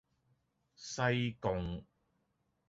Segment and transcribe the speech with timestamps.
[0.75, 1.85] 西貢